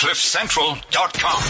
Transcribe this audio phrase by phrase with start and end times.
[0.00, 1.42] CliffCentral.com.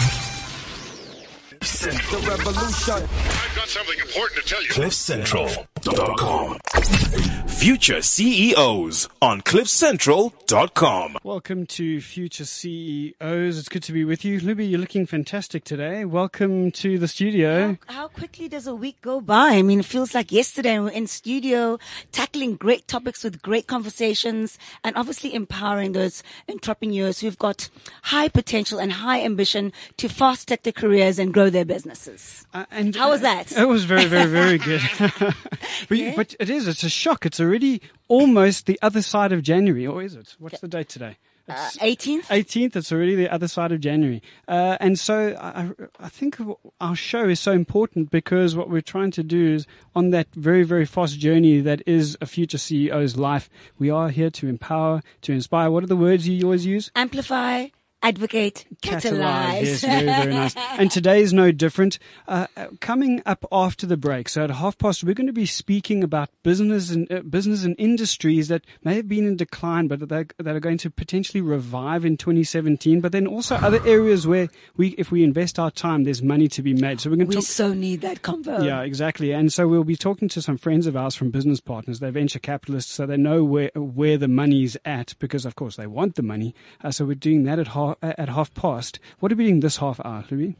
[1.61, 2.95] The revolution.
[2.95, 4.71] I've got something important to tell you.
[4.71, 7.30] CliffCentral.com.
[7.61, 11.17] Future CEOs on CliffCentral.com.
[11.23, 13.59] Welcome to Future CEOs.
[13.59, 14.39] It's good to be with you.
[14.39, 16.03] Libby, you're looking fantastic today.
[16.03, 17.77] Welcome to the studio.
[17.85, 19.49] How quickly does a week go by?
[19.49, 21.77] I mean, it feels like yesterday we we're in studio
[22.11, 27.69] tackling great topics with great conversations and obviously empowering those entrepreneurs who've got
[28.01, 32.43] high potential and high ambition to fast track their careers and grow their businesses.
[32.55, 33.51] Uh, and How was uh, that?
[33.55, 34.81] It was very, very, very good.
[35.87, 36.67] but, you- but it is.
[36.67, 37.27] It's a shock.
[37.27, 40.35] It's already almost the other side of January, or is it?
[40.39, 41.17] What's the date today?
[41.49, 42.27] Uh, 18th?
[42.27, 44.21] 18th, it's already the other side of January.
[44.47, 46.37] Uh, and so I, I think
[46.79, 50.63] our show is so important because what we're trying to do is on that very,
[50.63, 55.33] very fast journey that is a future CEO's life, we are here to empower, to
[55.33, 55.69] inspire.
[55.69, 56.89] What are the words you always use?
[56.95, 57.67] Amplify,
[58.03, 59.63] advocate, catalyze.
[59.63, 60.55] Yes, very, very nice.
[60.55, 61.99] And today is no different.
[62.27, 62.47] Uh,
[62.79, 66.29] coming up after the break, so at half past, we're going to be speaking about
[66.43, 70.55] business and uh, business and industries that may have been in decline, but that, that
[70.55, 73.01] are going to potentially revive in 2017.
[73.01, 76.61] But then also other areas where we, if we invest our time, there's money to
[76.61, 76.99] be made.
[77.01, 77.43] So we're going to we talk.
[77.43, 78.63] so need that convo.
[78.65, 79.31] Yeah, exactly.
[79.31, 81.99] And so we'll be talking to some friends of ours from business partners.
[81.99, 85.87] They're venture capitalists, so they know where where the money's at because, of course, they
[85.87, 86.55] want the money.
[86.83, 88.99] Uh, so we're doing that at half at half past.
[89.19, 90.57] What are we doing this half hour, Louis?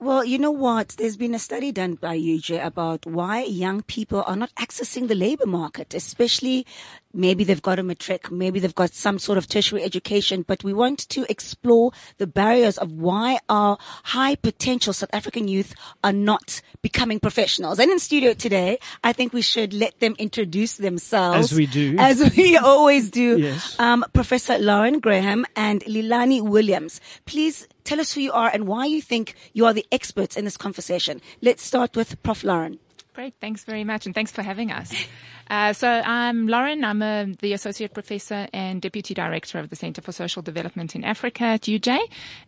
[0.00, 0.90] Well, you know what?
[0.90, 5.16] There's been a study done by UJ about why young people are not accessing the
[5.16, 6.66] labor market, especially
[7.12, 10.72] maybe they've got a matric, maybe they've got some sort of tertiary education, but we
[10.72, 16.62] want to explore the barriers of why our high potential South African youth are not
[16.80, 17.80] becoming professionals.
[17.80, 21.50] And in studio today, I think we should let them introduce themselves.
[21.50, 21.96] As we do.
[21.98, 23.38] As we always do.
[23.38, 23.74] Yes.
[23.80, 27.00] Um, Professor Lauren Graham and Leilani Williams.
[27.26, 30.44] Please tell us who you are and why you think you are the experts in
[30.44, 31.20] this conversation.
[31.40, 32.44] Let's start with Prof.
[32.44, 32.78] Lauren.
[33.14, 33.34] Great.
[33.40, 34.06] Thanks very much.
[34.06, 34.92] And thanks for having us.
[35.50, 36.84] Uh, so I'm Lauren.
[36.84, 41.04] I'm a, the Associate Professor and Deputy Director of the Center for Social Development in
[41.04, 41.98] Africa at UJ.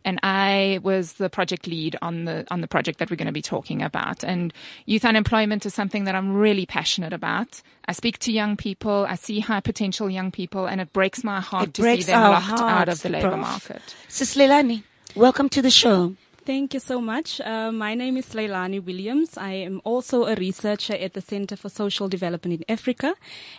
[0.05, 3.33] And I was the project lead on the, on the project that we're going to
[3.33, 4.23] be talking about.
[4.23, 4.53] And
[4.85, 7.63] youth unemployment is something that I'm really passionate about.
[7.87, 9.07] I speak to young people.
[9.09, 12.21] I see high potential young people and it breaks my heart It to see them
[12.21, 13.41] locked out of the labor Prof.
[13.41, 13.97] market.
[14.09, 14.83] Sis Leilani,
[15.15, 16.15] welcome to the show.
[16.47, 17.41] Thank you so much.
[17.41, 19.37] Uh, my name is Leilani Williams.
[19.37, 23.15] I am also a researcher at the Center for Social Development in Africa,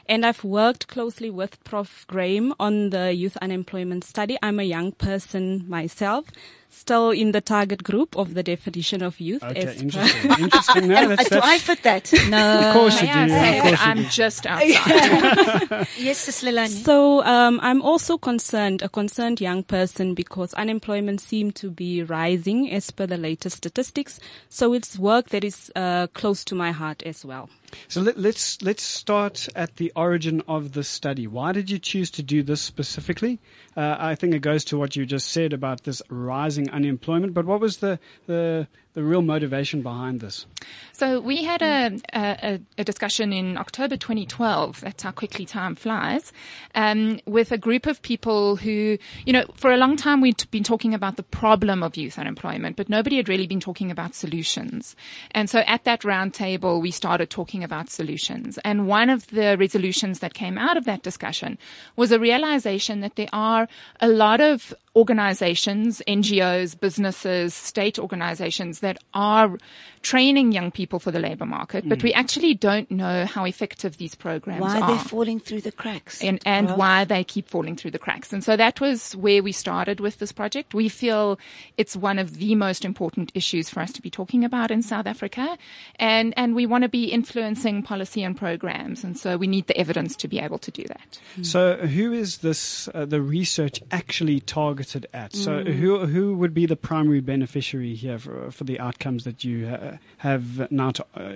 [0.10, 2.06] and I've worked closely with Prof.
[2.08, 4.38] Graham on the youth unemployment study.
[4.42, 6.26] I'm a young person myself,
[6.72, 9.44] still in the target group of the definition of youth.
[9.44, 10.32] Okay, interesting.
[10.40, 10.88] interesting.
[10.88, 12.14] No, that's, do I that's, fit that?
[12.30, 12.60] No.
[12.60, 13.30] of course you I do.
[13.32, 14.10] say Of course that you I'm do.
[14.10, 15.88] just outside.
[15.98, 16.70] Yes, Sis Leilani.
[16.84, 22.72] So um, I'm also concerned, a concerned young person, because unemployment seems to be rising
[22.72, 24.20] as per the latest statistics.
[24.50, 27.50] So it's work that is uh, close to my heart as well.
[27.88, 31.28] So let, let's let's start at the origin of the study.
[31.28, 33.40] Why did you choose to do this specifically?
[33.76, 37.34] Uh, I think it goes to what you just said about this rising unemployment.
[37.34, 40.46] But what was the the, the real motivation behind this?
[40.94, 44.82] So we had a, a, a discussion in October 2012.
[44.82, 46.32] That's how quickly time flies.
[46.76, 50.64] Um, with a group of people who, you know, for a long time we'd been
[50.64, 54.96] talking about the problem of youth unemployment, but nobody had really been talking about solutions.
[55.32, 58.60] And so at that round table, we started talking about solutions.
[58.64, 61.58] And one of the resolutions that came out of that discussion
[61.96, 63.68] was a realization that there are
[64.00, 69.58] a lot of organizations, NGOs, businesses, state organizations that are
[70.02, 74.16] training young people for the labor market, but we actually don't know how effective these
[74.16, 76.22] programs Why are Why they're falling through the cracks.
[76.24, 76.80] and, and Prof.
[76.80, 78.34] why they keep falling through the cracks.
[78.34, 80.74] And so that was where we started with this project.
[80.74, 81.40] We feel
[81.78, 85.06] it's one of the most important issues for us to be talking about in South
[85.06, 85.58] Africa.
[85.98, 89.04] And, and we want to be influencing policy and programs.
[89.04, 91.20] And so we need the evidence to be able to do that.
[91.44, 94.40] So who is this uh, the research actually
[94.82, 95.34] targeted at?
[95.34, 99.68] So who who would be the primary beneficiary here for, for the outcomes that you
[99.68, 101.34] uh, have now to, uh,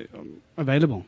[0.57, 1.05] available?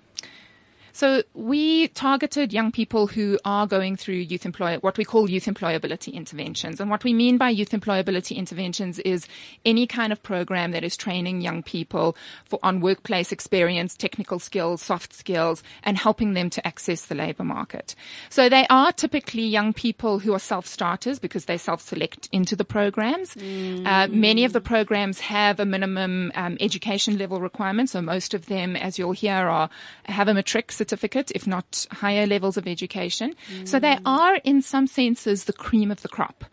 [0.97, 5.45] So we targeted young people who are going through youth employ, what we call youth
[5.45, 6.79] employability interventions.
[6.79, 9.27] And what we mean by youth employability interventions is
[9.63, 14.81] any kind of program that is training young people for on workplace experience, technical skills,
[14.81, 17.93] soft skills, and helping them to access the labor market.
[18.31, 23.37] So they are typically young people who are self-starters because they self-select into the programs.
[23.37, 27.91] Uh, many of the programs have a minimum um, education level requirement.
[27.91, 29.69] So most of them, as you'll hear, are
[30.05, 33.35] have a matric certificate, if not higher levels of education.
[33.65, 34.01] So they mm.
[34.05, 36.45] are, in some senses, the cream of the crop.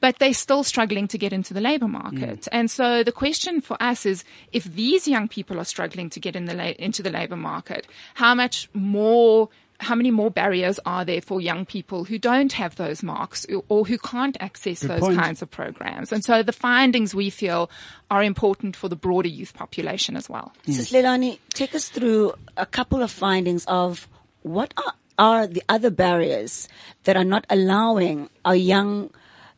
[0.00, 2.42] but they're still struggling to get into the labor market.
[2.42, 2.48] Mm.
[2.52, 6.36] And so the question for us is, if these young people are struggling to get
[6.36, 11.04] in the la- into the labor market, how much more how many more barriers are
[11.04, 15.00] there for young people who don't have those marks or- or who can't access those
[15.00, 15.18] point.
[15.18, 16.12] kinds of programs?
[16.12, 17.70] And so the findings we feel
[18.10, 20.52] are important for the broader youth population as well.
[20.66, 24.08] Sis Leilani, take us through a couple of findings of
[24.42, 26.68] what are, are the other barriers
[27.04, 29.10] that are not allowing our young,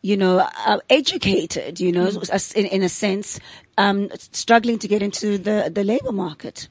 [0.03, 3.39] you know, uh, educated, you know, as- in, in a sense,
[3.77, 6.69] um, struggling to get into the, the labor market.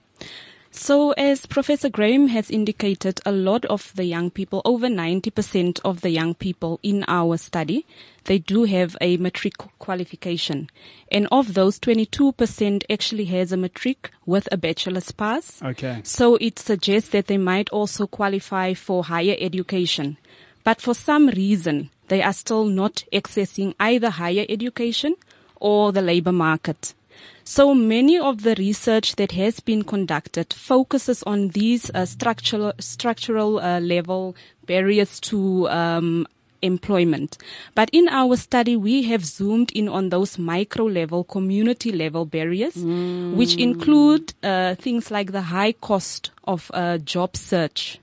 [0.78, 6.02] So, as Professor Graham has indicated, a lot of the young people, over 90% of
[6.02, 7.84] the young people in our study,
[8.26, 10.70] they do have a matric qualification.
[11.12, 15.62] And of those, 22% actually has a matric with a bachelor's pass.
[15.64, 16.02] Okay.
[16.04, 20.18] So it suggests that they might also qualify for higher education.
[20.64, 25.16] But for some reason, they are still not accessing either higher education
[25.56, 26.94] or the labor market.
[27.44, 33.60] So many of the research that has been conducted focuses on these uh, structural structural
[33.60, 34.36] uh, level
[34.66, 36.28] barriers to um,
[36.62, 37.38] employment.
[37.76, 42.76] But in our study, we have zoomed in on those micro level, community level barriers,
[42.76, 48.00] which include uh, things like the high cost of uh, job search.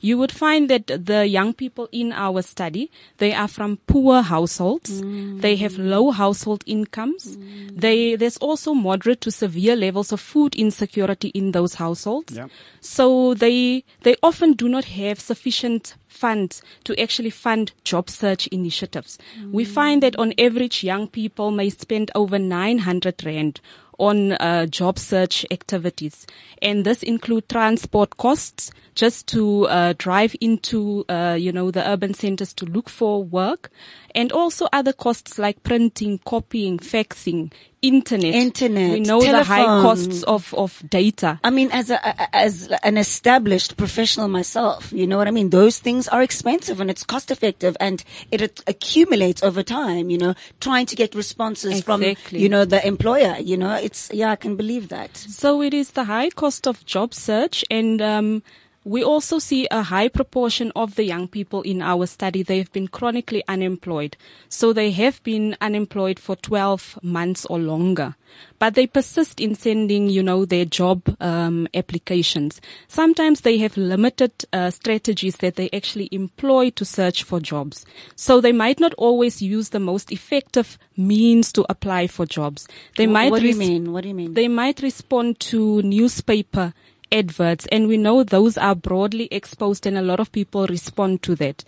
[0.00, 5.02] You would find that the young people in our study, they are from poor households.
[5.40, 7.36] They have low household incomes.
[7.72, 12.38] They, there's also moderate to severe levels of food insecurity in those households.
[12.80, 19.18] So they, they often do not have sufficient funds to actually fund job search initiatives.
[19.52, 23.60] We find that on average, young people may spend over 900 rand
[23.98, 26.26] on uh, job search activities.
[26.62, 32.14] And this include transport costs just to uh, drive into, uh, you know, the urban
[32.14, 33.70] centers to look for work
[34.18, 38.34] and also other costs like printing, copying, faxing, internet.
[38.34, 41.38] Internet, We know the high costs of, of data.
[41.44, 45.50] I mean, as a, a- as an established professional myself, you know what I mean?
[45.50, 50.34] Those things are expensive and it's cost effective and it accumulates over time, you know,
[50.60, 52.00] trying to get responses from,
[52.42, 55.16] you know, the employer, you know, it's, yeah, I can believe that.
[55.16, 58.42] So it is the high cost of job search and um,
[58.88, 62.88] we also see a high proportion of the young people in our study, they've been
[62.88, 64.16] chronically unemployed.
[64.48, 68.16] So they have been unemployed for 12 months or longer.
[68.58, 72.62] But they persist in sending, you know, their job um, applications.
[72.86, 77.84] Sometimes they have limited uh, strategies that they actually employ to search for jobs.
[78.16, 82.66] So they might not always use the most effective means to apply for jobs.
[82.96, 83.92] They might what do you res- mean?
[83.92, 84.32] What do you mean?
[84.32, 86.72] they might respond to newspaper
[87.12, 91.34] adverts and we know those are broadly exposed and a lot of people respond to
[91.36, 91.64] that.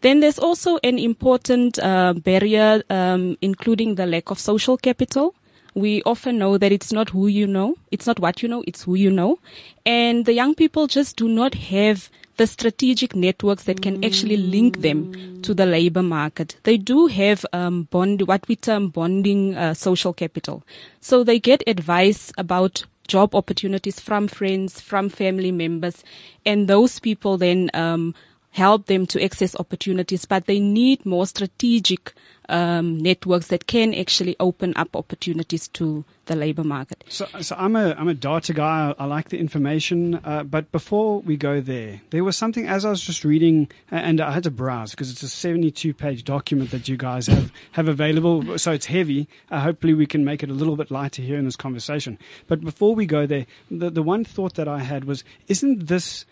[0.00, 5.34] Then there's also an important uh, barrier, um, including the lack of social capital.
[5.74, 8.84] We often know that it's not who you know, it's not what you know, it's
[8.84, 9.38] who you know.
[9.84, 14.80] And the young people just do not have the strategic networks that can actually link
[14.80, 16.56] them to the labor market.
[16.62, 20.62] They do have um, bond, what we term bonding uh, social capital.
[21.00, 26.04] So they get advice about job opportunities from friends, from family members,
[26.46, 28.14] and those people then um,
[28.50, 30.24] help them to access opportunities.
[30.24, 32.14] But they need more strategic
[32.48, 37.04] um, networks that can actually open up opportunities to the labor market.
[37.08, 38.94] So, so I'm a I'm a data guy.
[38.98, 40.20] I like the information.
[40.24, 44.20] Uh, but before we go there, there was something as I was just reading, and
[44.20, 47.88] I had to browse because it's a 72 page document that you guys have have
[47.88, 48.58] available.
[48.58, 49.28] So it's heavy.
[49.50, 52.18] Uh, hopefully, we can make it a little bit lighter here in this conversation.
[52.46, 56.24] But before we go there, the the one thought that I had was, isn't this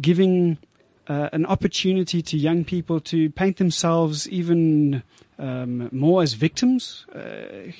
[0.00, 0.58] giving
[1.08, 5.02] uh, an opportunity to young people to paint themselves even
[5.38, 7.06] um, more as victims?
[7.14, 7.72] Uh,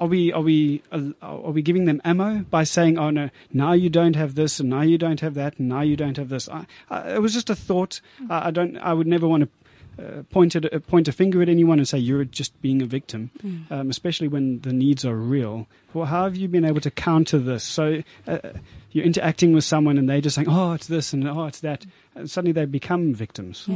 [0.00, 0.82] are we are we
[1.22, 4.68] are we giving them ammo by saying, "Oh no, now you don't have this, and
[4.68, 6.48] now you don't have that, and now you don't have this"?
[6.48, 8.00] I, I, it was just a thought.
[8.28, 8.76] I, I don't.
[8.78, 9.48] I would never want to
[9.98, 12.86] uh, point at, uh, point a finger at anyone and say you're just being a
[12.86, 13.30] victim,
[13.70, 15.66] um, especially when the needs are real.
[15.92, 17.62] Well, how have you been able to counter this?
[17.62, 18.38] So uh,
[18.90, 21.86] you're interacting with someone and they're just saying, "Oh, it's this," and "Oh, it's that,"
[22.14, 23.68] and suddenly they become victims.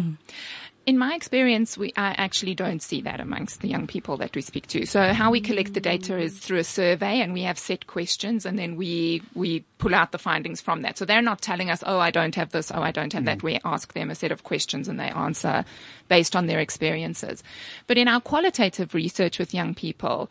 [0.87, 4.41] In my experience, we I actually don't see that amongst the young people that we
[4.41, 4.87] speak to.
[4.87, 8.47] So how we collect the data is through a survey, and we have set questions,
[8.47, 10.97] and then we we pull out the findings from that.
[10.97, 12.73] So they're not telling us, "Oh, I don't have this.
[12.75, 15.67] Oh, I don't have that." We ask them a set of questions, and they answer
[16.09, 17.43] based on their experiences.
[17.87, 20.31] But in our qualitative research with young people,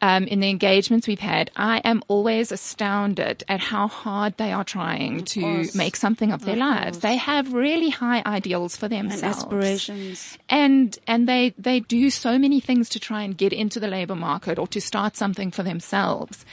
[0.00, 4.62] um, in the engagements we've had, I am always astounded at how hard they are
[4.62, 5.74] trying to course.
[5.74, 6.90] make something of their Of lives.
[6.98, 7.02] course.
[7.02, 10.38] They have really high ideals for themselves and aspirations.
[10.48, 14.14] And and they they do so many things to try and get into the labor
[14.14, 16.44] market or to start something for themselves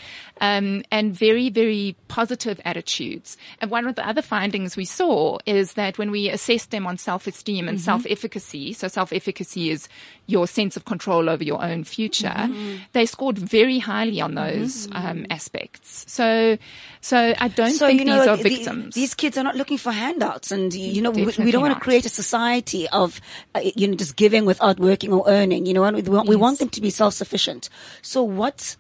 [0.42, 3.38] um, and very very positive attitudes.
[3.62, 6.98] And one of the other findings we saw is that when we assessed them on
[6.98, 9.88] self-esteem and self-efficacy so self-efficacy is
[10.28, 12.50] your sense of control over your own future
[12.94, 16.06] they scored very highly on those um, aspects.
[16.12, 16.58] So
[17.02, 18.96] so I don't So think you know these are the- victims.
[18.96, 21.80] these kids are not looking for handouts, and you know we, we don't want to
[21.80, 23.22] create a society of
[23.54, 25.66] uh, you know just giving without working or earning.
[25.66, 27.70] You know, we want, we want them to be self sufficient.
[28.02, 28.76] So what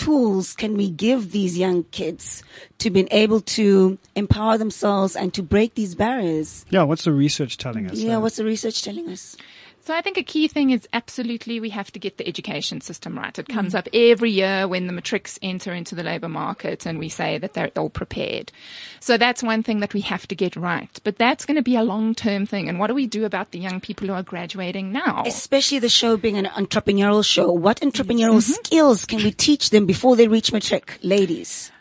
[0.00, 2.42] tools can we give these young kids
[2.78, 6.64] to be able to empower themselves and to break these barriers?
[6.70, 7.98] Yeah, what's the research telling us?
[7.98, 9.36] Yeah, what's the research telling us?
[9.82, 13.18] So I think a key thing is absolutely we have to get the education system
[13.18, 13.36] right.
[13.38, 13.78] It comes mm.
[13.78, 17.54] up every year when the matrics enter into the labour market and we say that
[17.54, 18.52] they're all prepared.
[19.00, 21.00] So that's one thing that we have to get right.
[21.02, 22.68] But that's going to be a long term thing.
[22.68, 25.24] And what do we do about the young people who are graduating now?
[25.26, 27.50] Especially the show being an entrepreneurial show.
[27.50, 28.64] What entrepreneurial mm-hmm.
[28.64, 31.72] skills can we teach them before they reach matric, ladies?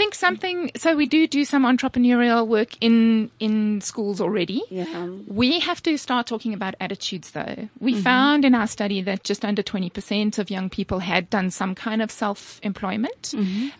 [0.00, 4.62] I think something, so we do do some entrepreneurial work in, in schools already.
[4.70, 5.08] Yeah.
[5.26, 7.68] We have to start talking about attitudes though.
[7.80, 11.74] We found in our study that just under 20% of young people had done some
[11.74, 13.34] kind of self-employment.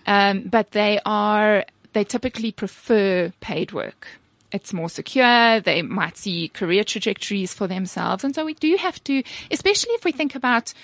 [0.07, 4.07] Um, but they are, they typically prefer paid work.
[4.53, 5.61] It's more secure.
[5.61, 8.25] They might see career trajectories for themselves.
[8.25, 10.75] And so we do have to, especially if we think about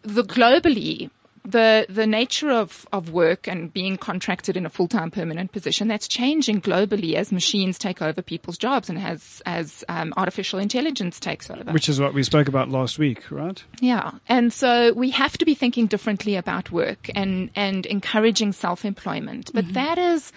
[0.00, 1.10] the globally
[1.50, 5.88] the the nature of of work and being contracted in a full time permanent position
[5.88, 11.20] that's changing globally as machines take over people's jobs and as as um, artificial intelligence
[11.20, 11.72] takes over.
[11.72, 13.62] Which is what we spoke about last week, right?
[13.80, 14.12] Yeah.
[14.28, 19.50] And so we have to be thinking differently about work and, and encouraging self-employment.
[19.52, 20.32] But that is,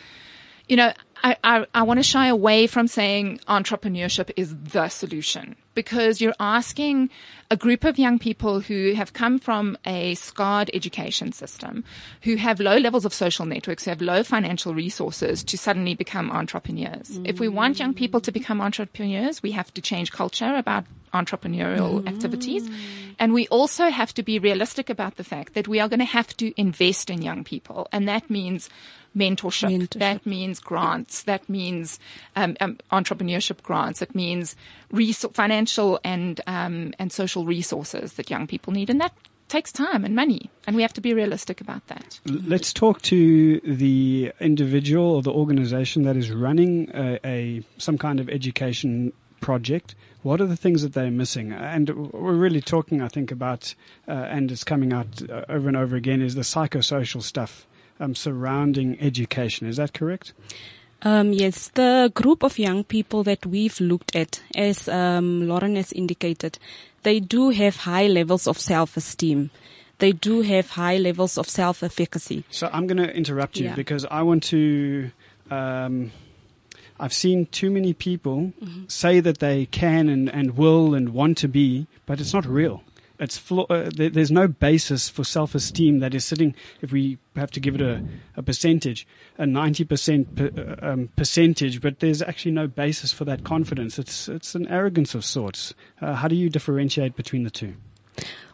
[0.68, 0.94] you know,
[1.24, 6.36] I, I, I want to shy away from saying entrepreneurship is the solution because you're
[6.40, 7.10] asking
[7.50, 11.84] a group of young people who have come from a scarred education system,
[12.24, 16.32] who have low levels of social networks, who have low financial resources to suddenly become
[16.32, 17.20] entrepreneurs.
[17.26, 22.08] If we want young people to become entrepreneurs, we have to change culture about entrepreneurial
[22.08, 22.70] activities.
[23.20, 26.06] And we also have to be realistic about the fact that we are going to
[26.06, 27.88] have to invest in young people.
[27.92, 28.70] And that means
[29.16, 29.70] mentorship.
[29.70, 30.00] Mentorship.
[30.00, 31.24] That means grants.
[31.24, 32.00] That means
[32.36, 34.02] um, um, entrepreneurship grants.
[34.02, 34.56] It means
[34.92, 39.14] res- financial and um, and social resources that young people need, and that
[39.50, 42.20] takes time and money, and we have to be realistic about that.
[42.26, 48.20] Let's talk to the individual or the organization that is running a, a some kind
[48.20, 49.94] of education project.
[50.24, 51.52] What are the things that they're missing?
[51.52, 53.76] And we're really talking, I think, about,
[54.08, 57.68] uh, and it's coming out uh, over and over again, is the psychosocial stuff
[58.00, 59.68] um, surrounding education.
[59.68, 60.34] Is that correct?
[61.02, 65.92] Um, yes, the group of young people that we've looked at, as um, Lauren has
[65.92, 66.58] indicated,
[67.04, 69.50] they do have high levels of self-esteem.
[70.00, 72.46] They do have high levels of self-efficacy.
[72.50, 73.76] So I'm going to interrupt you Yeah.
[73.76, 75.12] because I want to.
[75.52, 76.12] Um,
[77.04, 78.54] I've seen too many people
[78.88, 82.82] say that they can and, and will and want to be, but it's not real.
[83.20, 86.56] It's flaw- uh, there, there's no basis for self-esteem that is sitting.
[86.82, 88.02] If we have to give it a,
[88.38, 89.06] a percentage,
[89.38, 94.00] a 90% per, uh, um, percentage, but there's actually no basis for that confidence.
[94.00, 95.74] It's it's an arrogance of sorts.
[96.02, 97.74] Uh, how do you differentiate between the two?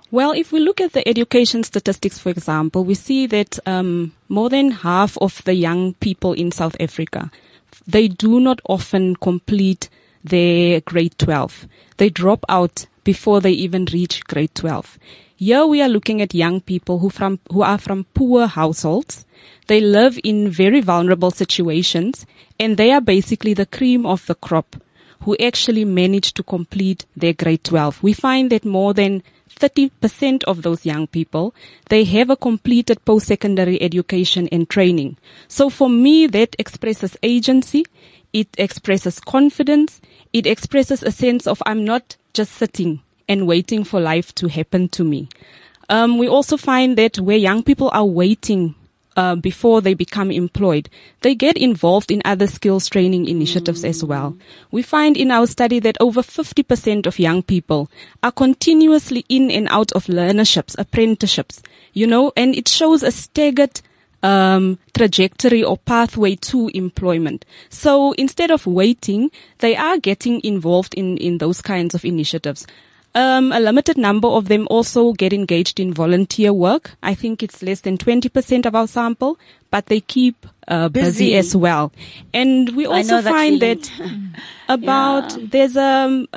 [0.10, 4.50] Well, if we look at the education statistics, for example, we see that um, more
[4.50, 7.30] than half of the young people in South Africa,
[7.88, 9.90] they do not often complete
[10.24, 11.68] their grade 12.
[11.98, 15.00] They drop out before they even reach grade 12.
[15.36, 19.26] Here we are looking at young people who from who are from poor households.
[19.68, 22.26] They live in very vulnerable situations,
[22.60, 24.76] and they are basically the cream of the crop
[25.22, 28.04] who actually manage to complete their grade 12.
[28.04, 29.24] We find that more than
[29.60, 31.54] 30% of those young people,
[31.90, 35.18] they have a completed post-secondary education and training.
[35.48, 37.86] So for me, that expresses agency.
[38.32, 40.02] It expresses confidence.
[40.34, 44.90] It expresses a sense of I'm not just sitting and waiting for life to happen
[44.90, 45.30] to me.
[45.90, 48.76] Um, we also find that where young people are waiting
[49.18, 50.90] uh, before they become employed,
[51.22, 54.38] they get involved in other skills training initiatives as well.
[54.72, 57.90] We find in our study that over 50% of young people
[58.24, 61.62] are continuously in and out of learnerships, apprenticeships,
[61.94, 63.82] you know, and it shows a staggered
[64.22, 67.46] um, trajectory or pathway to employment.
[67.70, 72.68] So instead of waiting, they are getting involved in, in those kinds of initiatives.
[73.16, 76.92] Um, a limited number of them also get engaged in volunteer work.
[77.02, 79.40] I think it's less than 20% of our sample,
[79.72, 81.06] but they keep uh, busy.
[81.06, 81.36] Busy.
[81.36, 81.92] as well.
[82.34, 83.82] And we also that find feeling.
[83.82, 86.28] that about, there's um,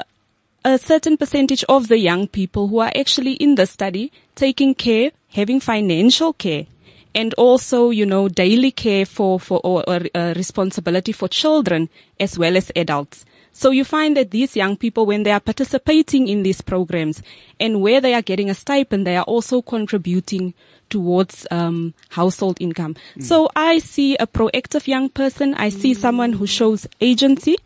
[0.64, 5.10] a certain percentage of the young people who are actually in the study taking care,
[5.28, 6.66] having financial care
[7.14, 11.88] and also, you know, daily care for, for, or, or uh, responsibility for children
[12.18, 13.24] as well as adults.
[13.52, 17.22] So you find that these young people, when they are participating in these programs
[17.60, 20.54] and where they are getting a stipend, they are also contributing
[20.88, 22.96] towards um, household income.
[23.20, 25.54] So I see a proactive young person.
[25.54, 27.56] I see someone who shows agency.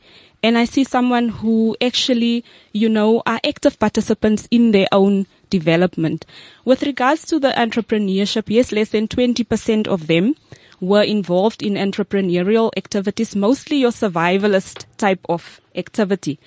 [0.43, 6.25] And I see someone who actually, you know, are active participants in their own development.
[6.65, 10.37] With regards to the entrepreneurship, yes, less than 20% of them
[10.81, 16.39] were involved in entrepreneurial activities, mostly your survivalist type of activity.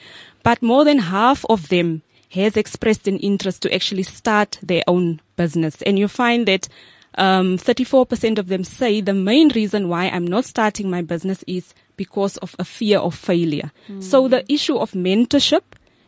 [0.43, 5.19] But more than half of them has expressed an interest to actually start their own
[5.35, 5.81] business.
[5.83, 6.67] And you find that
[7.15, 11.73] um, 34% of them say the main reason why I'm not starting my business is
[11.97, 13.71] because of a fear of failure.
[13.99, 15.61] So the issue of mentorship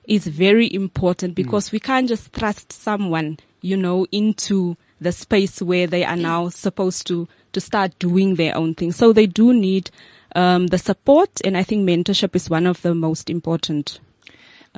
[0.06, 5.88] is very important because we can't just thrust someone, you know, into the space where
[5.88, 8.92] they are now supposed to, to start doing their own thing.
[8.92, 9.90] So they do need,
[10.36, 14.00] um, the support and I think mentorship is one of the most important.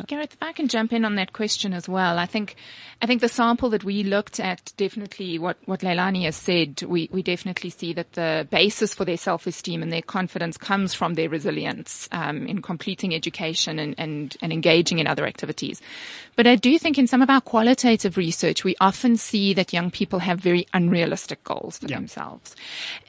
[0.08, 2.56] Gareth, if I can jump in on that question as well, I think,
[3.00, 7.10] I think the sample that we looked at definitely what, what Leilani has said, we,
[7.12, 11.30] we definitely see that the basis for their self-esteem and their confidence comes from their
[11.30, 15.80] resilience, um, in completing education and, and, and engaging in other activities.
[16.36, 19.92] But I do think in some of our qualitative research, we often see that young
[19.92, 22.56] people have very unrealistic goals for themselves.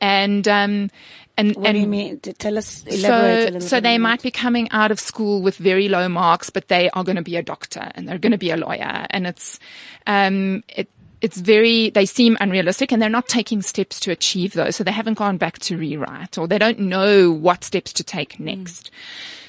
[0.03, 0.91] And, um,
[1.37, 2.21] and, What and do you mean?
[2.21, 5.57] To tell us, elaborate a so, so they might be coming out of school with
[5.57, 8.39] very low marks, but they are going to be a doctor and they're going to
[8.39, 9.07] be a lawyer.
[9.11, 9.59] And it's,
[10.07, 10.89] um, it,
[11.21, 14.77] it's very, they seem unrealistic and they're not taking steps to achieve those.
[14.77, 18.39] So they haven't gone back to rewrite or they don't know what steps to take
[18.39, 18.93] next.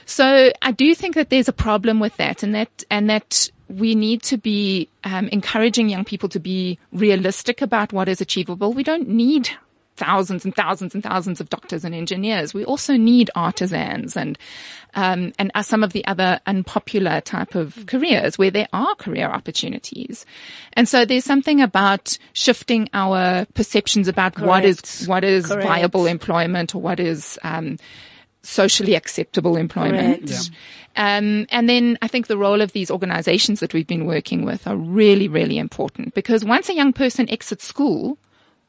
[0.05, 3.93] So I do think that there's a problem with that and that, and that we
[3.95, 8.73] need to be um, encouraging young people to be realistic about what is achievable.
[8.73, 9.49] We don't need
[9.95, 12.53] thousands and thousands and thousands of doctors and engineers.
[12.53, 14.37] We also need artisans and
[14.93, 20.25] um, and some of the other unpopular type of careers where there are career opportunities.
[20.73, 25.07] And so there's something about shifting our perceptions about what is Correct.
[25.09, 25.67] what is Correct.
[25.67, 27.77] viable employment or what is um,
[28.41, 30.27] socially acceptable employment.
[30.27, 30.51] Correct.
[30.95, 34.65] Um, and then I think the role of these organizations that we've been working with
[34.65, 38.17] are really, really important because once a young person exits school,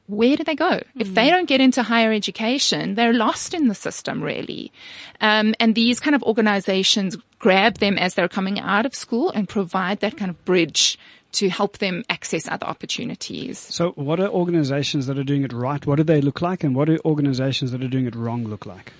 [0.06, 0.80] where do they go?
[0.96, 4.72] If they don't get into higher education, they're lost in the system, really.
[5.20, 9.48] Um, and these kind of organizations grab them as they're coming out of school and
[9.48, 10.98] provide that kind of bridge
[11.32, 13.58] to help them access other opportunities.
[13.58, 15.84] So, what are organizations that are doing it right?
[15.86, 16.64] What do they look like?
[16.64, 18.92] And what do organizations that are doing it wrong look like?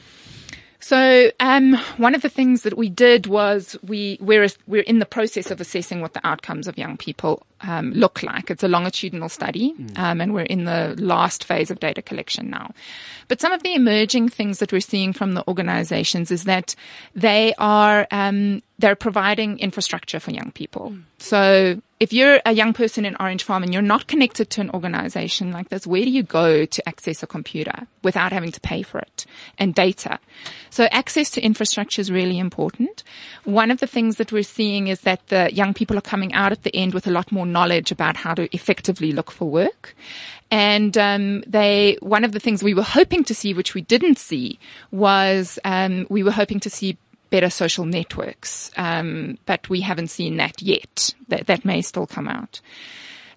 [0.78, 5.06] So, um, one of the things that we did was we we're we're in the
[5.06, 8.50] process of assessing what the outcomes of young people um, look like.
[8.50, 12.72] It's a longitudinal study, um, and we're in the last phase of data collection now.
[13.28, 16.74] But some of the emerging things that we're seeing from the organizations is that
[17.14, 20.94] they are um, they're providing infrastructure for young people.
[21.18, 24.70] So if you're a young person in Orange Farm and you're not connected to an
[24.70, 28.82] organization like this, where do you go to access a computer without having to pay
[28.82, 29.24] for it
[29.58, 30.18] and data?
[30.68, 33.02] So access to infrastructure is really important.
[33.44, 36.52] One of the things that we're seeing is that the young people are coming out
[36.52, 39.94] at the end with a lot more knowledge about how to effectively look for work.
[40.50, 44.18] And um, they, one of the things we were hoping to see, which we didn't
[44.18, 44.58] see,
[44.92, 46.96] was um, we were hoping to see
[47.30, 51.12] better social networks, um, but we haven't seen that yet.
[51.28, 52.60] That, that may still come out.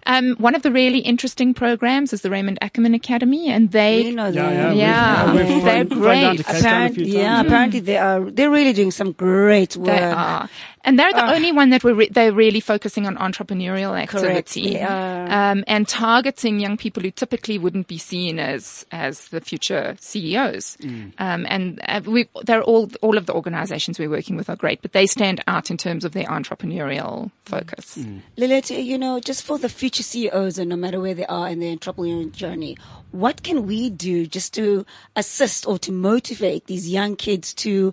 [0.06, 4.14] Um, one of the really interesting programs is the Raymond Ackerman Academy, and they You
[4.14, 4.76] know Yeah, that.
[4.76, 6.46] yeah, Yeah, we've- we've they're flown- flown down great.
[6.46, 8.30] to Cape Town a Apparently, yeah, apparently they are.
[8.30, 9.86] They're really doing some great work.
[9.88, 10.48] They are.
[10.82, 14.72] And they're the only one that we're re- they're really focusing on entrepreneurial activity.
[14.74, 19.96] they um, and targeting young people who typically wouldn't be seen as as the future
[20.00, 20.78] CEOs.
[21.18, 24.80] Um, and uh, we they're all all of the organizations we're working with are great,
[24.80, 27.98] but they stand out in terms of their entrepreneurial focus.
[28.38, 31.60] Lilith, you know, just for the future CEOs and no matter where they are in
[31.60, 32.76] their entrepreneurial journey,
[33.10, 37.92] what can we do just to assist or to motivate these young kids to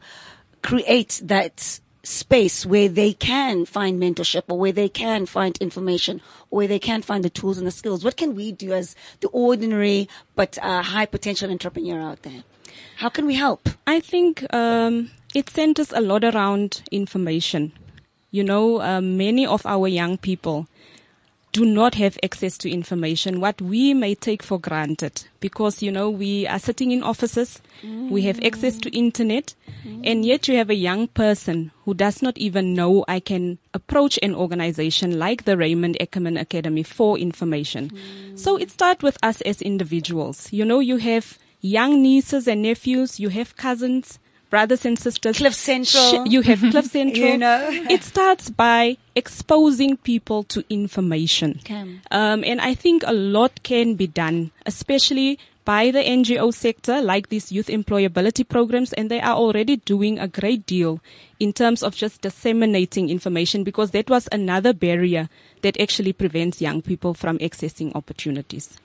[0.61, 6.57] create that space where they can find mentorship or where they can find information or
[6.57, 8.03] where they can find the tools and the skills?
[8.03, 12.43] What can we do as the ordinary but uh, high potential entrepreneur out there?
[12.97, 13.69] How can we help?
[13.85, 17.73] I think um, it centers a lot around information.
[18.31, 20.67] You know, uh, many of our young people
[21.57, 25.23] do not have access to information, what we may take for granted.
[25.39, 27.59] Because, you know, we are sitting in offices,
[28.11, 29.55] we have access to internet,
[30.03, 34.19] and yet you have a young person who does not even know I can approach
[34.21, 37.89] an organization like the Raymond Ackerman Academy for information.
[38.35, 40.53] So it starts with us as individuals.
[40.53, 45.37] You know, you have young nieces and nephews, you have cousins, brothers and sisters.
[45.37, 46.25] Cliff Central.
[46.25, 47.25] Sh- You have Cliff Central.
[47.27, 47.67] You know.
[47.89, 51.59] It starts by exposing people to information.
[51.61, 51.99] Okay.
[52.11, 57.27] Um, and I think a lot can be done, especially by the NGO sector, like
[57.27, 61.01] these youth employability programs, and they are already doing a great deal
[61.41, 65.27] in terms of just disseminating information because that was another barrier
[65.63, 68.77] that actually prevents young people from accessing opportunities.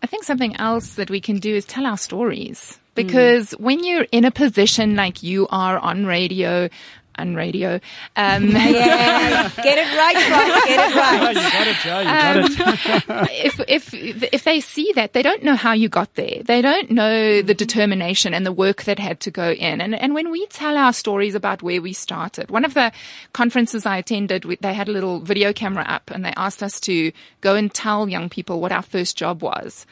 [0.00, 2.78] I think something else that we can do is tell our stories.
[2.92, 2.94] Mm.
[2.94, 6.68] Because when you're in a position like you are on radio,
[7.16, 7.80] on radio,
[8.16, 10.64] um, Yeah, get it right, Frank.
[10.64, 11.36] Get it right.
[11.36, 11.98] you got it, Joe.
[12.00, 13.10] You got it.
[13.10, 13.94] Um, if if
[14.32, 16.42] if they see that, they don't know how you got there.
[16.42, 17.46] They don't know mm.
[17.46, 19.80] the determination and the work that had to go in.
[19.80, 22.92] And and when we tell our stories about where we started, one of the
[23.32, 26.80] conferences I attended, we, they had a little video camera up, and they asked us
[26.80, 29.86] to go and tell young people what our first job was.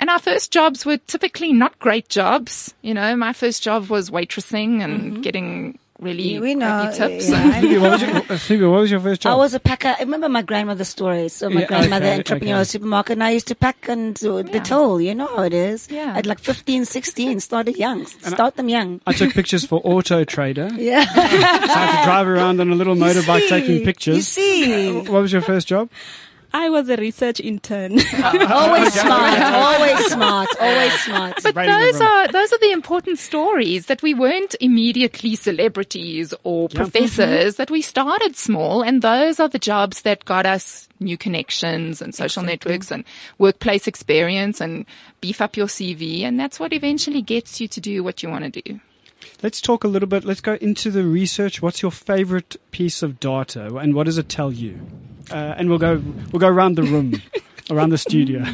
[0.00, 2.74] And our first jobs were typically not great jobs.
[2.82, 6.90] You know, my first job was waitressing and getting really We know.
[6.96, 7.28] crappy tips.
[7.28, 7.60] yeah.
[7.60, 9.32] Phoebe, what was your, uh, what was your first job?
[9.34, 9.88] I was a packer.
[9.88, 11.28] I remember my grandmother's story.
[11.28, 12.64] So my Yeah, grandmother okay, entrepreneur okay.
[12.64, 14.98] supermarket and I used to pack and do the toll.
[15.02, 15.88] You know how it is.
[15.90, 16.14] Yeah.
[16.16, 18.06] At like 15, 16, started young.
[18.06, 19.02] Start them young.
[19.06, 20.70] I took pictures for Auto Trader.
[20.78, 21.04] Yeah.
[21.04, 24.16] So I had to drive around on a little motorbike see, taking pictures.
[24.16, 24.92] You see.
[25.00, 25.90] What was your first job?
[26.52, 27.92] I was a research intern.
[28.24, 29.40] Always smart.
[29.40, 30.48] Always smart.
[30.60, 31.42] Always smart.
[31.42, 36.68] But Right those are those are the important stories that we weren't immediately celebrities or
[36.68, 37.54] professors.
[37.54, 37.56] Mm-hmm.
[37.60, 42.14] That we started small, and those are the jobs that got us new connections and
[42.14, 43.04] social networks and
[43.38, 44.86] workplace experience and
[45.20, 48.52] beef up your CV, and that's what eventually gets you to do what you want
[48.52, 48.80] to do.
[49.42, 50.24] Let's talk a little bit.
[50.24, 51.62] Let's go into the research.
[51.62, 54.80] What's your favorite piece of data, and what does it tell you?
[55.30, 57.22] Uh, and we'll go we'll go around the room,
[57.70, 58.44] around the studio.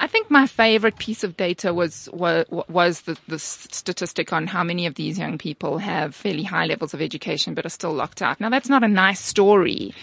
[0.00, 4.64] I think my favorite piece of data was was, was the, the statistic on how
[4.64, 8.22] many of these young people have fairly high levels of education but are still locked
[8.22, 8.40] out.
[8.40, 9.94] Now that's not a nice story,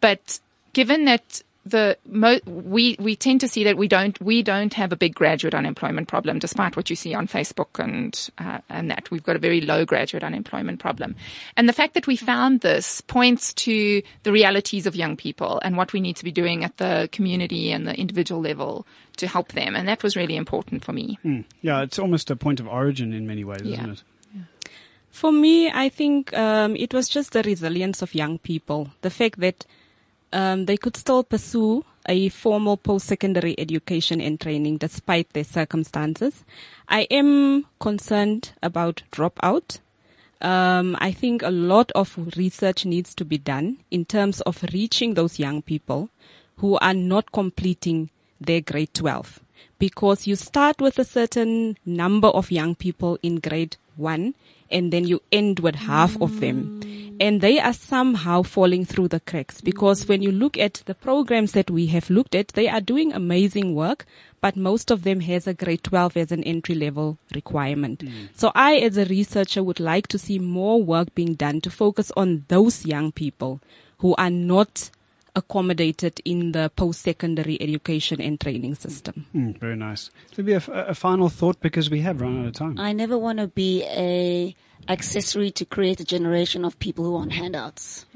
[0.00, 0.40] but
[0.74, 4.92] given that the mo- we we tend to see that we don't we don't have
[4.92, 9.10] a big graduate unemployment problem, despite what you see on Facebook and uh, and that
[9.10, 11.16] we've got a very low graduate unemployment problem,
[11.56, 15.76] and the fact that we found this points to the realities of young people and
[15.76, 19.52] what we need to be doing at the community and the individual level to help
[19.52, 21.18] them, and that was really important for me.
[21.62, 23.78] yeah, it's almost a point of origin in many ways, Yeah.
[23.80, 24.02] isn't it?
[25.10, 28.90] For me, I think um, it was just the resilience of young people.
[29.00, 29.64] The fact that
[30.36, 36.44] um, they could still pursue a formal post-secondary education and training despite their circumstances.
[36.88, 39.78] I am concerned about dropout.
[40.42, 45.14] Um, I think a lot of research needs to be done in terms of reaching
[45.14, 46.10] those young people
[46.58, 49.40] who are not completing their grade 12
[49.78, 54.34] because you start with a certain number of young people in grade one
[54.70, 56.80] and then you end with half of them.
[57.18, 61.52] And they are somehow falling through the cracks because when you look at the programs
[61.52, 64.04] that we have looked at, they are doing amazing work,
[64.42, 68.00] but most of them has a grade 12 as an entry level requirement.
[68.00, 68.28] Mm.
[68.36, 72.12] So I, as a researcher, would like to see more work being done to focus
[72.16, 73.60] on those young people
[73.98, 74.90] who are not
[75.36, 79.26] accommodated in the post-secondary education and training system.
[79.34, 80.10] Mm, very nice.
[80.36, 82.80] Maybe a, a final thought because we have run out of time.
[82.80, 84.56] I never want to be a
[84.88, 88.06] accessory to create a generation of people who want handouts.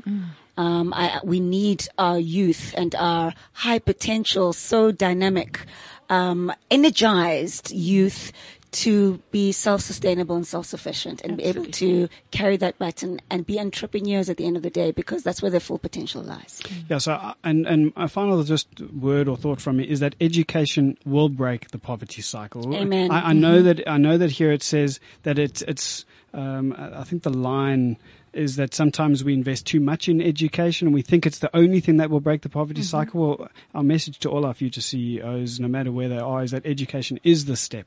[0.56, 5.60] Um, I, we need our youth and our high potential, so dynamic,
[6.08, 8.32] um, energized youth
[8.72, 14.28] to be self-sustainable and self-sufficient and be able to carry that baton and be entrepreneurs
[14.28, 16.60] at the end of the day because that's where their full potential lies.
[16.88, 16.98] Yeah.
[16.98, 20.96] So, uh, and and a final just word or thought from me is that education
[21.04, 22.74] will break the poverty cycle.
[22.74, 23.10] Amen.
[23.10, 26.04] I, I know that I know that here it says that it's it's.
[26.32, 27.96] Um, I think the line
[28.32, 31.80] is that sometimes we invest too much in education and we think it's the only
[31.80, 33.20] thing that will break the poverty cycle.
[33.38, 36.64] Well, our message to all our future CEOs, no matter where they are, is that
[36.66, 37.86] education is the step,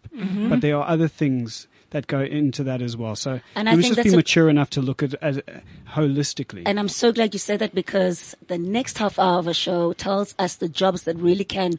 [0.49, 3.15] but there are other things that go into that as well.
[3.15, 5.59] So And we must just be that's a- mature enough to look at it uh,
[5.95, 6.63] holistically.
[6.65, 9.93] And I'm so glad you said that because the next half hour of a show
[9.93, 11.73] tells us the jobs that really can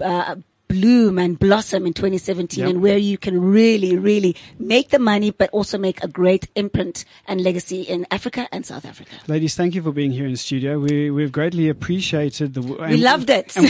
[0.00, 0.36] uh,
[0.68, 2.68] bloom and blossom in 2017 Yep.
[2.70, 7.04] and where you can really, really make the money, but also make a great imprint
[7.26, 9.10] and legacy in Africa and South Africa.
[9.26, 10.78] Ladies, thank you for being here in studio.
[10.78, 13.56] We, we've greatly appreciated the We loved it.
[13.56, 13.62] Uh,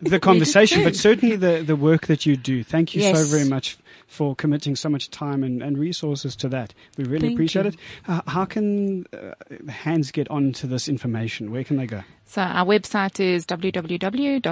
[0.00, 2.62] the conversation, but certainly the, the work that you do.
[2.64, 3.18] Thank you Yes.
[3.18, 3.76] so very much
[4.08, 6.72] for committing so much time and, and resources to that.
[6.96, 7.72] We really Thank appreciate you.
[7.72, 7.76] it.
[8.08, 9.34] Uh, how can uh,
[9.70, 11.52] hands get onto this information?
[11.52, 12.02] Where can they go?
[12.24, 14.44] So our website is www.uj.ac.za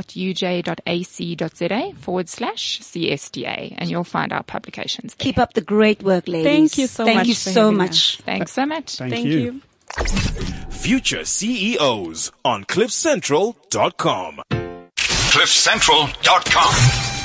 [1.98, 5.14] forward slash CSDA and you'll find our publications.
[5.14, 5.24] there.
[5.24, 6.46] Keep up the great work, ladies.
[6.46, 8.18] Thank you so Thank much Thank you so having much.
[8.18, 8.96] Thanks so much.
[8.96, 9.38] Thank, Thank you.
[9.38, 9.60] you.
[10.70, 14.42] Future CEOs on CliffCentral.com.
[14.50, 17.15] CliffCentral.com.